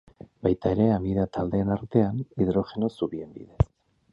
[0.45, 3.69] Baita ere amida taldeen artean, hidrogeno zubien bidez.